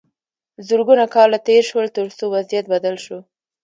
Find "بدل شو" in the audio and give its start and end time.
2.73-3.17